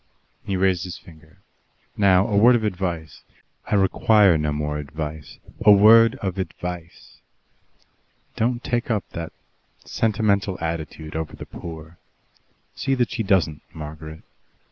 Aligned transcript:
He 0.43 0.57
raised 0.57 0.83
his 0.83 0.97
finger. 0.97 1.37
"Now, 1.95 2.25
a 2.27 2.35
word 2.35 2.55
of 2.55 2.63
advice." 2.63 3.21
"I 3.67 3.75
require 3.75 4.35
no 4.35 4.51
more 4.51 4.79
advice." 4.79 5.37
"A 5.63 5.71
word 5.71 6.15
of 6.23 6.39
advice. 6.39 7.19
Don't 8.35 8.63
take 8.63 8.89
up 8.89 9.07
that 9.11 9.31
sentimental 9.85 10.57
attitude 10.59 11.15
over 11.15 11.35
the 11.35 11.45
poor. 11.45 11.99
See 12.73 12.95
that 12.95 13.11
she 13.11 13.21
doesn't, 13.21 13.61
Margaret. 13.75 14.23